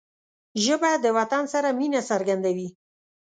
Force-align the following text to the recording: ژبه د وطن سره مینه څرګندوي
ژبه 0.63 0.91
د 1.03 1.05
وطن 1.17 1.43
سره 1.53 1.69
مینه 1.79 2.01
څرګندوي 2.09 2.67